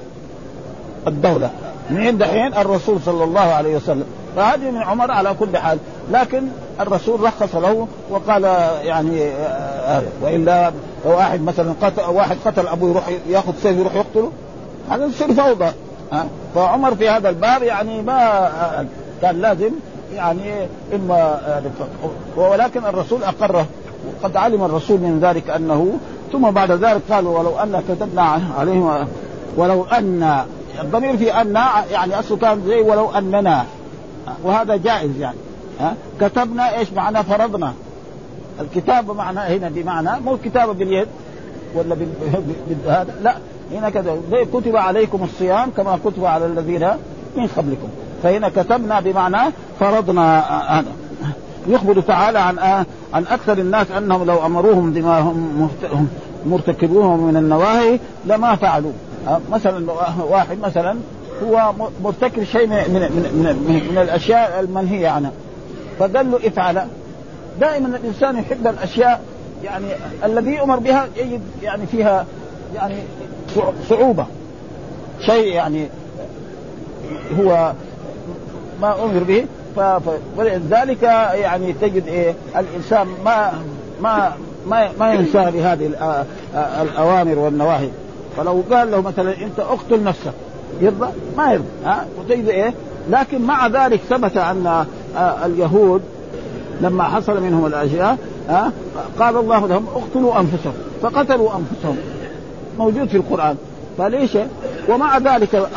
[1.07, 1.51] الدولة.
[1.91, 4.05] من دحين الرسول صلى الله عليه وسلم.
[4.37, 5.79] فهذه من عمر على كل حال.
[6.13, 6.43] لكن
[6.81, 8.43] الرسول رخص له وقال
[8.83, 9.31] يعني
[9.87, 10.73] آه وإلا
[11.05, 14.33] لو واحد مثلا قتل واحد قتل أبوه يروح يأخذ سيف يروح يقتله
[14.91, 15.73] هذا يصير فوضى.
[16.13, 18.51] ها؟ فعمر في هذا الباب يعني ما
[19.23, 19.71] كان لازم
[20.15, 20.53] يعني
[20.95, 21.41] إما
[22.37, 23.67] ولكن الرسول أقره
[24.23, 25.99] وقد علم الرسول من ذلك أنه
[26.33, 29.07] ثم بعد ذلك قالوا ولو أن كتبنا عليهم
[29.57, 30.45] ولو أن
[30.81, 31.55] الضمير في أن
[31.91, 33.65] يعني أصله كان زي ولو أننا
[34.43, 35.37] وهذا جائز يعني.
[35.81, 37.73] ها؟ كتبنا إيش معنى فرضنا؟
[38.61, 41.09] الكتابه معنى هنا بمعنى مو الكتابه باليد
[41.75, 41.97] ولا
[42.87, 43.37] هذا لا.
[43.73, 44.17] هنا كذا.
[44.53, 46.89] كتب عليكم الصيام كما كتب على الذين
[47.37, 47.89] من قبلكم.
[48.23, 50.41] فهنا كتبنا بمعنى فرضنا
[50.79, 50.93] هذا.
[51.69, 52.59] يخبر تعالى عن
[53.15, 55.71] عن أكثر الناس أنهم لو أمروهم بما هم
[56.47, 58.93] مرتكبوه من النواهي لما فعلوا.
[59.53, 59.93] مثلا
[60.29, 60.97] واحد مثلا
[61.45, 61.73] هو
[62.05, 63.01] مرتكب شيء من من
[63.69, 65.33] من, من الأشياء المنهية عنها
[65.99, 66.87] فقال له افعل.
[67.61, 69.21] دائما الإنسان يحب الأشياء
[69.65, 69.87] يعني
[70.25, 72.27] الذي يؤمر بها يجد يعني فيها
[72.75, 72.95] يعني
[73.89, 74.27] صعوبة
[75.21, 75.89] شيء يعني
[77.41, 77.73] هو
[78.81, 79.45] ما أمر به
[80.37, 81.03] ولذلك
[81.35, 83.53] يعني تجد إيه الإنسان ما
[84.01, 84.33] ما
[84.67, 85.91] ما ما ينسى بهذه
[86.83, 87.89] الأوامر والنواهي
[88.37, 90.33] فلو قال له مثلا أنت أقتل نفسك
[90.81, 92.75] يرضى؟ ما يرضى ها وتجد إيه؟
[93.11, 94.87] لكن مع ذلك ثبت أن
[95.45, 96.03] اليهود
[96.81, 98.73] لما حصل منهم الأشياء ها
[99.19, 101.97] قال الله لهم اقتلوا أنفسهم فقتلوا أنفسهم.
[102.79, 103.57] موجود في القرآن.
[103.99, 104.31] فليش؟
[104.89, 105.69] ومع ذلك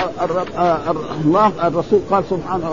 [1.26, 2.68] الله الرسول قال سبحانه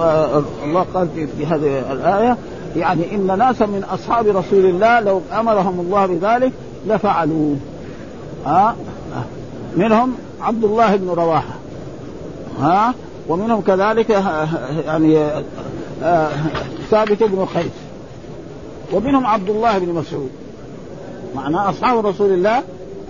[0.65, 1.09] الله قال
[1.39, 2.37] في هذه الآية
[2.77, 6.53] يعني إن ناسا من أصحاب رسول الله لو أمرهم الله بذلك
[6.87, 7.55] لفعلوا
[8.47, 8.77] ها
[9.77, 10.13] منهم
[10.43, 11.55] عبد الله بن رواحة.
[12.61, 12.95] ها
[13.29, 14.11] ومنهم كذلك
[14.87, 15.29] يعني
[16.91, 17.86] ثابت بن قيس
[18.93, 20.31] ومنهم عبد الله بن مسعود.
[21.35, 22.63] معناه أصحاب رسول الله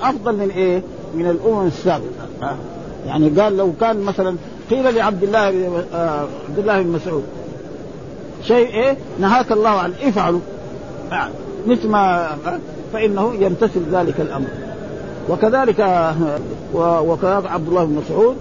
[0.03, 0.83] أفضل من إيه؟
[1.15, 2.57] من الأمم السابقة.
[3.07, 4.37] يعني قال لو كان مثلا
[4.71, 7.25] قيل لعبد الله بن آه عبد الله بن مسعود
[8.45, 9.95] شيء إيه؟ نهاك الله عنه.
[10.03, 10.41] افعلوا.
[11.67, 12.29] مثل ما
[12.93, 14.49] فإنه يمتثل ذلك الأمر.
[15.29, 15.81] وكذلك
[16.75, 18.37] وكذلك عبد الله بن مسعود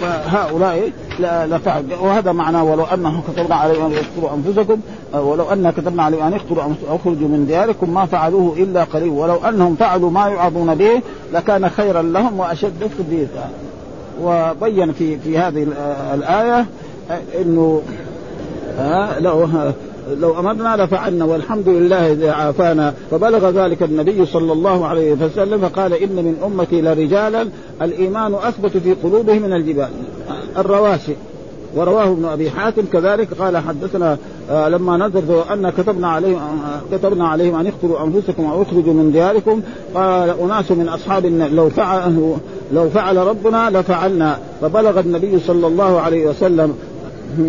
[0.00, 4.80] فهؤلاء لفعل وهذا معناه ولو انهم كتبنا عليهم أن يقتلوا أنفسكم
[5.14, 9.08] ولو أن كتبنا عليهم أن يقتلوا اخرجوا من دياركم ما فعلوه إلا قليل.
[9.08, 11.02] ولو أنهم فعلوا ما يوعظون به
[11.32, 13.50] لكان خيرا لهم وأشد تثبيتا.
[14.22, 15.66] وبين في في هذه
[16.14, 16.66] الآية
[17.40, 17.82] إنه
[19.18, 19.48] لو
[20.20, 22.94] لو أمرنا لفعلنا والحمد لله إذا عافانا.
[23.10, 27.48] فبلغ ذلك النبي صلى الله عليه وسلم فقال إن من أمتي لرجالا
[27.82, 29.88] الإيمان أثبت في قلوبهم من الجبال.
[30.58, 31.16] الرواسي
[31.74, 32.82] ورواه ابن أبي حاتم.
[32.92, 34.18] كذلك قال حدثنا
[34.50, 39.12] آه لما نزل أن كتبنا عليهم آه كتبنا عليهم أن اقتلوا أنفسكم أو اخرجوا من
[39.12, 39.60] دياركم.
[39.94, 42.36] قال أناس من أصحاب لو فعل
[42.72, 44.38] لو فعل ربنا لفعلنا.
[44.60, 46.74] فبلغ النبي صلى الله عليه وسلم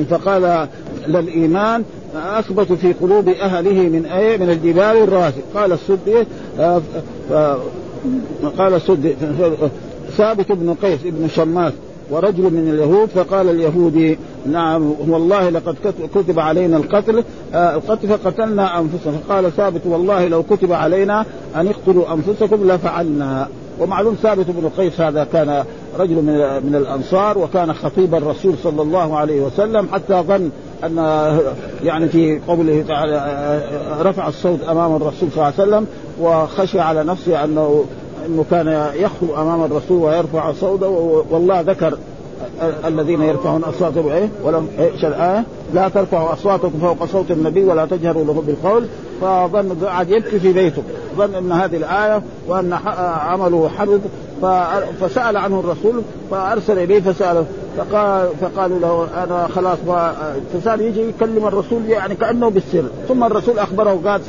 [0.10, 0.68] فقال
[1.08, 1.84] للإيمان
[2.16, 6.26] أثبت في قلوب أهله من إيه من الجبال الراسي قال السدي
[6.60, 6.82] آه
[8.58, 9.16] قال السدي
[10.18, 11.74] ثابت بن قيس بن شماس.
[12.12, 15.76] ورجل من اليهود فقال اليهودي نعم والله لقد
[16.16, 19.14] كتب علينا القتل آه القتل فقتلنا أنفسنا.
[19.28, 23.48] فقال ثابت والله لو كتب علينا أن اقتلوا أنفسكم لفعلنا.
[23.80, 25.64] ومعلوم ثابت بن قيس هذا كان
[26.00, 30.50] رجل من من الأنصار وكان خطيب الرسول صلى الله عليه وسلم حتى ظن
[30.84, 30.98] أن
[31.84, 33.62] يعني في قوله تعالى
[34.02, 35.88] رفع الصوت أمام الرسول صلى الله عليه وسلم
[36.22, 37.86] وخشي على نفسه أنه
[38.28, 41.98] إنه كان يخطب أمام الرسول ويرفع صوته والله ذكر
[42.86, 48.26] الذين يرفعون أصواتهم إيه؟ ولم إيش الايه؟ لا ترفعوا أصواتكم فوق صوت النبي ولا تجهروا
[48.26, 48.86] له بالقول.
[49.22, 50.84] فظن قعد يبكي في بيته.
[51.18, 52.74] ظن إن هذه الآية وأن
[53.20, 54.02] عمله حرب
[55.02, 57.46] فسأل عنه الرسول فأرسل إليه فسأله.
[57.78, 59.78] فقال فقالوا له أنا خلاص
[60.54, 62.84] فصار يجي يكلم الرسول يعني كأنه بالسر.
[63.08, 64.22] ثم الرسول أخبره قال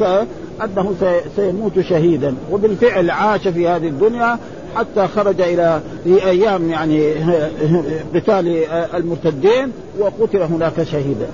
[0.64, 0.94] أنه
[1.36, 2.34] سيموت شهيدا.
[2.52, 4.38] وبالفعل عاش في هذه الدنيا
[4.76, 7.14] حتى خرج إلى في أيام يعني
[8.14, 11.26] قتال المرتدين وقتل هناك شهيدا؟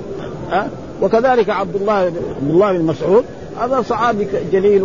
[1.02, 3.24] وكذلك عبد الله عبد الله بن مسعود
[3.60, 4.82] هذا صحابي جليل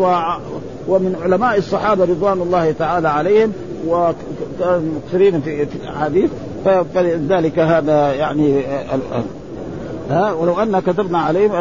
[0.88, 3.54] ومن علماء الصحابة رضوان الله تعالى عليهم
[3.88, 6.30] وكانوا مكثرين في الأحاديث
[6.94, 8.62] فلذلك هذا يعني
[10.10, 11.52] ها؟ ولو أن كتبنا عليهم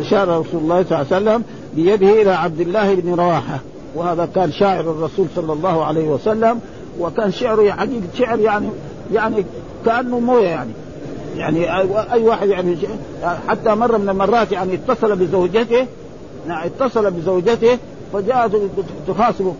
[0.00, 1.44] اشار رسول الله صلى الله عليه وسلم
[1.76, 3.58] بيده إلى عبد الله بن رواحة.
[3.94, 6.60] وهذا كان شاعر الرسول صلى الله عليه وسلم
[7.00, 8.68] وكان شعره حقيقة شعر يعني
[9.12, 9.44] يعني
[9.86, 10.70] كأنه موية يعني.
[11.36, 12.76] يعني أي واحد يعني
[13.48, 15.86] حتى مرة من المرات يعني اتصل بزوجته
[16.48, 17.78] نعم اتصل بزوجته
[18.12, 18.52] فجاءت
[19.08, 19.54] تخاصمه.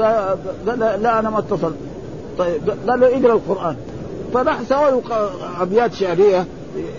[0.00, 0.38] قال
[0.78, 1.76] لا أنا ما اتصلت.
[2.38, 3.76] طيب قال له اقرأ القرآن.
[4.34, 5.02] فراح سوى
[5.60, 6.46] أبيات شعرية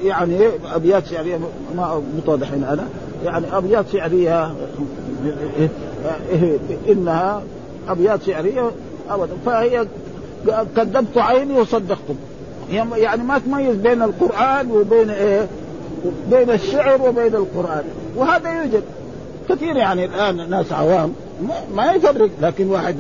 [0.03, 0.39] يعني
[0.75, 1.39] أبيات شعرية
[1.75, 2.87] ما متوضح هنا أنا
[3.25, 4.53] يعني أبيات شعرية
[6.89, 7.41] إنها
[7.87, 8.71] أبيات شعرية
[9.09, 9.33] ابدا.
[9.45, 9.87] فهي
[10.75, 12.15] كذبت عيني وصدقتم
[12.95, 15.47] يعني ما تميز بين القرآن وبين إيه؟
[16.31, 17.83] بين الشعر وبين القرآن.
[18.15, 18.83] وهذا يوجد
[19.49, 21.13] كثير يعني الآن ناس عوام.
[21.75, 22.95] ما يفرق لكن واحد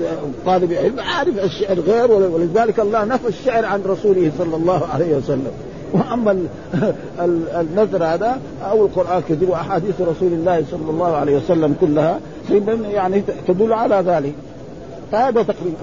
[0.45, 5.51] طالب علم عارف الشعر غير ولذلك الله نفى الشعر عن رسوله صلى الله عليه وسلم.
[5.93, 6.37] وأما
[7.61, 8.37] النذر هذا
[8.69, 12.19] أو القرآن كذب وأحاديث رسول الله صلى الله عليه وسلم كلها
[12.91, 14.33] يعني تدل على ذلك.
[15.11, 15.77] فهذا تقريبا.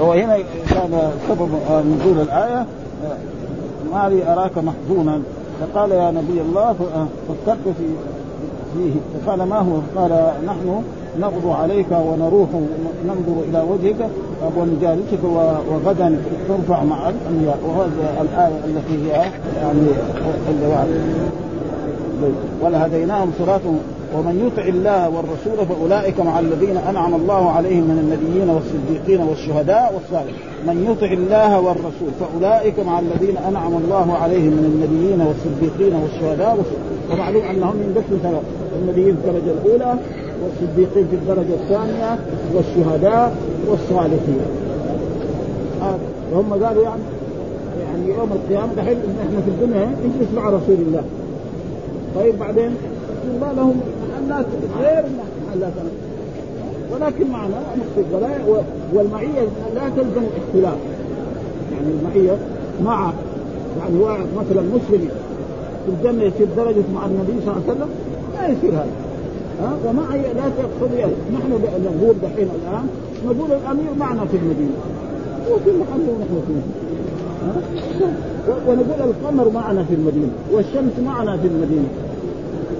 [0.00, 0.36] هو هنا
[0.70, 2.66] كان سبب نزول الآية.
[3.92, 5.22] ما لي أراك محزونا.
[5.60, 6.74] فقال يا نبي الله
[7.28, 7.86] فكرت في
[8.74, 8.92] فيه.
[9.26, 10.82] فقال ما هو؟ قال نحن
[11.20, 12.48] نغدو عليك ونروح
[13.06, 14.08] ننظر إلى وجهك.
[14.56, 15.24] ونجالسك
[15.70, 19.30] وغدا ترفع مع الانبياء وهذه الآية التي هي
[19.62, 19.86] يعني
[22.62, 23.60] ولهديناهم صراط
[24.16, 30.34] ومن يطع الله والرسول فأولئك مع الذين أنعم الله عليهم من النبيين والصديقين والشهداء والصالحين.
[30.66, 36.58] من يطع الله والرسول فأولئك مع الذين أنعم الله عليهم من النبيين والصديقين والشهداء
[37.12, 38.18] ومعلوم أنهم من قسم
[38.82, 39.98] النبيين الدرجه الأولى.
[40.42, 42.18] والصديقين في الدرجة الثانية
[42.54, 43.36] والشهداء
[43.68, 44.40] والصالحين.
[45.80, 45.98] هذا
[46.32, 47.02] وهم قالوا يعني
[47.80, 51.02] يعني يوم القيامة دحين إحنا في الدنيا نجلس مع رسول الله.
[52.14, 52.70] طيب بعدين؟
[53.40, 53.80] ما لهم
[54.28, 54.46] محلات
[54.80, 55.04] غير
[55.48, 55.72] محلات
[56.92, 58.10] ولكن معنا نقصد
[58.92, 59.42] والمعية
[59.74, 60.76] لا تلزم اختلاف
[61.72, 62.36] يعني المعية
[62.84, 63.12] مع
[63.78, 65.08] يعني واحد مثلا مسلم
[65.86, 67.88] في الجنة يصير درجة مع النبي صلى الله عليه وسلم
[68.34, 69.11] ما يصير هذا.
[69.62, 71.02] ها ومعي لا تقتضي
[71.34, 71.50] نحن
[71.84, 72.86] نقول دحين الآن.
[73.26, 74.76] نقول الأمير معنا في المدينة.
[75.50, 76.62] وفي محل ونحن فيه.
[78.68, 80.32] ونقول القمر معنا في المدينة.
[80.52, 81.88] والشمس معنا في المدينة.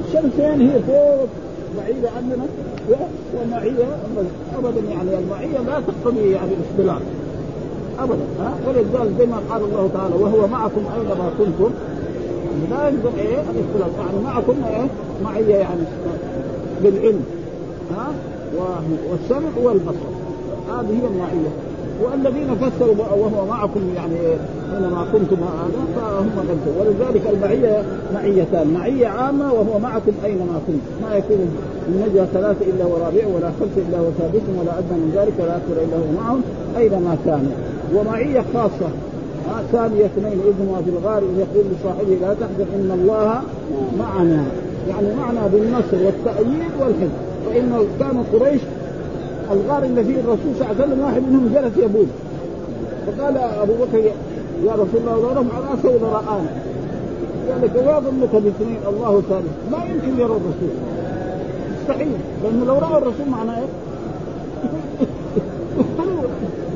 [0.08, 1.28] الشمسين هي فوق.
[1.78, 2.46] بعيدة عننا.
[3.34, 3.86] والمعية
[4.58, 4.80] ابدا.
[4.90, 7.02] يعني المعية لا تقتضي يعني الاختلاف.
[7.98, 8.24] ابدا.
[8.40, 11.70] ها؟ ولذلك زي ما قال الله تعالى وهو معكم أينما كنتم.
[12.70, 13.90] لا يلزم إيه؟ الاختلاف.
[13.98, 14.86] يعني معكم إيه؟
[15.24, 15.80] معية يعني.
[16.84, 17.24] بالعلم.
[17.96, 18.06] ها؟
[19.10, 20.08] والسمع والبصر.
[20.68, 21.52] هذه هي المعيه
[22.02, 24.16] والذين فسروا وهو معكم يعني
[24.72, 28.74] حينما كنتم هذا فهم غلطوا ولذلك المعية معيتان.
[28.74, 30.78] معية عامة وهو معكم أينما كنتم.
[31.02, 31.38] ما يكون
[31.88, 35.96] نجوى ثلاثة إلا ورابع ولا خمسه إلا وسادس ولا أدنى من ذلك ولا أكثر إلا
[35.96, 36.42] هو معهم
[36.76, 37.52] أينما كانوا
[37.94, 38.90] ومعية خاصة.
[39.72, 43.42] ثاني اثنين اذ في الغار اذ يقول لصاحبه لا تحزن إن الله
[43.98, 44.44] معنا.
[44.88, 47.10] يعني معنا بالنصر والتأييد والحفظ
[47.46, 48.60] فإن كان قريش
[49.52, 52.06] الغار اللي فيه الرسول صلى الله عليه وسلم واحد منهم جلس يبول.
[53.06, 53.98] فقال أبو بكر
[54.66, 56.46] يا رسول الله لو رفع رأسه لرآنا
[57.48, 59.52] قال لك ما ظنك باثنين الله ثالث.
[59.72, 60.74] ما يمكن يرى الرسول.
[61.80, 62.08] مستحيل.
[62.44, 63.68] لأنه لو رأى الرسول معناه إيه؟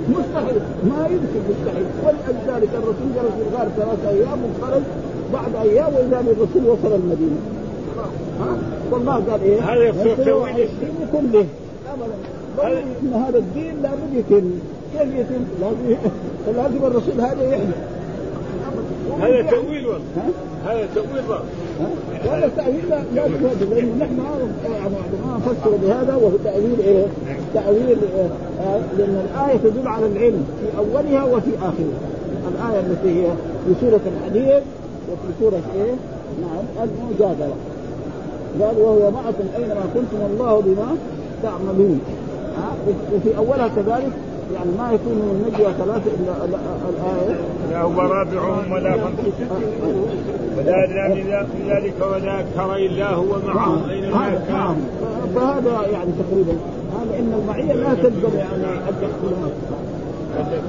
[0.16, 0.60] مستحيل.
[0.84, 1.86] ما يمكن مستحيل.
[2.04, 4.82] ولذلك الرسول جلس في الغار ثلاثة أيام وخرج
[5.32, 7.36] بعد أيام وإذا بالرسول وصل المدينة.
[7.36, 7.55] ها
[8.90, 10.68] والله قال إيه؟ هذا يصير تأويل
[11.12, 11.46] كله
[11.92, 14.50] ابدا إن هذا الدين لابد يتم
[14.92, 15.96] كيف يتم؟ لازم
[16.56, 17.72] لازم الرسول هذا يحيى
[19.20, 19.86] هذا تأويل
[20.64, 21.24] هذا تأويل
[22.24, 23.28] هذا تأويل لا
[23.70, 27.04] لأنه نحن ما نفسر بهذا وهو تأويل إيه؟
[27.54, 28.28] تأويل إيه؟
[28.98, 32.00] لأن الآية تدل على العلم في أولها وفي آخرها
[32.48, 33.30] الآية التي هي
[33.66, 34.62] في سورة الحديد
[35.12, 35.94] وفي سورة إيه؟
[36.42, 37.54] نعم المجادلة
[38.62, 40.96] قال وهو معكم أينما كنتم الله بما
[41.42, 42.00] تعملون.
[43.14, 44.12] وفي أولها كذلك
[44.54, 47.36] يعني ما يكون من النجوى ثلاثة إلا الآية
[47.70, 49.32] لا هو رابعهم ولا خمسة.
[50.58, 53.90] ولا أدنى من ذلك ولا أكثر إلا هو معهم.
[53.90, 54.76] أينما كان.
[55.34, 56.52] فهذا يعني تقريبا
[56.92, 59.52] هذا إن المعية لا تلزم يعني التحكمات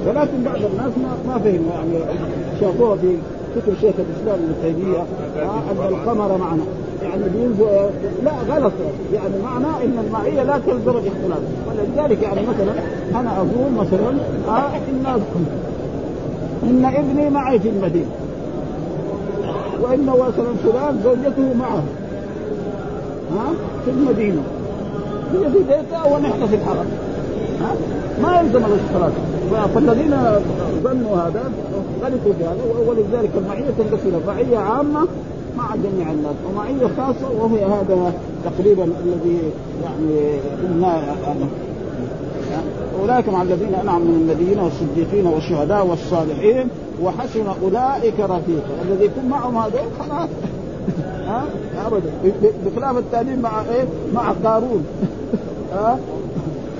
[0.06, 1.98] ولكن بعض الناس ما ما فهموا يعني
[2.60, 3.16] شافوها في
[3.54, 5.04] فكر شيخ الإسلام ابن تيمية
[5.70, 6.62] أن القمر معنا.
[7.02, 7.22] يعني
[8.24, 8.72] لا غلط.
[9.14, 11.38] يعني معناه إن المعية لا تلزم الاختلاف.
[11.68, 12.72] ولذلك يعني مثلا
[13.20, 14.10] أنا أقول مثلا
[14.48, 15.22] آه ان
[16.62, 18.10] إن ابني معي في المدينة.
[19.82, 21.82] وان مثلا فلان زوجته معه.
[23.32, 23.50] ها
[23.84, 24.42] في المدينة.
[25.32, 26.86] هي في بيتها ونحن في الحرم.
[27.60, 27.74] ها
[28.22, 29.12] ما يلزم الاختلاف.
[29.74, 30.16] فالذين
[30.84, 31.52] ظنوا هذا
[32.02, 35.06] غلطوا في هذا ولذلك المعية تنقسم معية عامة
[35.68, 36.34] مع جميع الناس.
[36.48, 38.12] ومعيه خاصة وهي هذا
[38.44, 39.38] تقريبا الذي
[39.84, 41.02] يعني قلنا
[43.00, 46.68] أولئك مع الذين أنعم من النبيين والصديقين والشهداء والصالحين
[47.02, 48.82] وحسن أولئك رفيقا.
[48.88, 50.28] الذي يكون معهم هذول خلاص.
[51.28, 51.44] ها؟
[51.86, 52.10] ابدا.
[52.66, 54.86] بخلاف التانيين مع إيه؟ مع قارون.
[55.72, 55.98] ها؟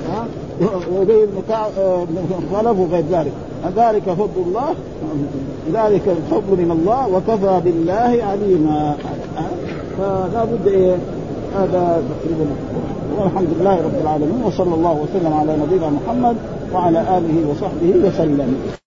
[0.08, 0.26] ها؟
[0.92, 1.42] وابي بن
[2.52, 3.32] خلف وغير ذلك.
[3.76, 4.74] ذلك فضل الله.
[5.72, 8.94] ذلك الفضل من الله وكفى بالله عليما.
[9.98, 10.96] فلا بد إيه؟
[11.56, 12.46] هذا تقريبا
[13.18, 16.36] والحمد لله رب العالمين وصلى الله وسلم على نبينا محمد
[16.74, 18.77] وعلى آله وصحبه وسلم.